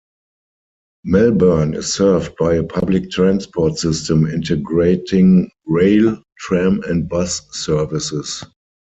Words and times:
Melbourne 1.03 1.75
is 1.75 1.93
served 1.93 2.35
by 2.39 2.55
a 2.55 2.63
public 2.63 3.11
transport 3.11 3.77
system 3.77 4.25
integrating 4.25 5.51
rail, 5.67 6.19
tram 6.39 6.81
and 6.87 7.07
bus 7.07 7.43
services. 7.51 8.43